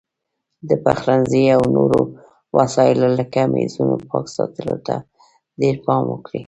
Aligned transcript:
د 0.69 0.71
پخلنځي 0.83 1.43
او 1.55 1.61
نورو 1.75 2.01
وسایلو 2.57 3.07
لکه 3.19 3.41
میزونو 3.53 3.95
پاک 4.09 4.25
ساتلو 4.35 4.75
ته 4.85 4.95
ډېر 5.61 5.75
پام 5.85 6.03
وکړئ. 6.09 6.39